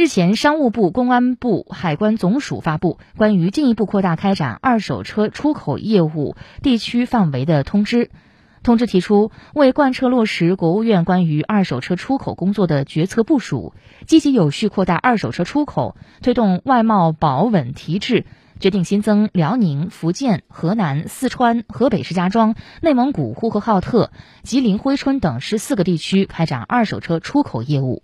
[0.00, 8.10] 日前商务部公安部海关总署发布关于进一步扩大开展二手车出口业务地区范围的通知。
[8.62, 13.74] 通知提出为贯彻落实国务院关于二手车出口工作的决策部署
[14.06, 18.24] 积极有序扩大二手车出口推动外贸保稳提质
[18.58, 24.10] 决定新增辽宁福建河南四川河北石家庄内蒙古呼和浩特
[24.44, 28.02] 吉林珲春等十四个地区开展二手车出口业务。